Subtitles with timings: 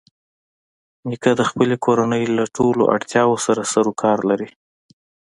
[1.07, 4.49] نیکه د خپلې کورنۍ له ټولو اړتیاوو سره سرکار لري.